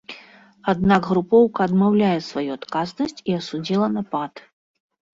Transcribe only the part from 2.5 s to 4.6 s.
адказнасць і асудзіла напад.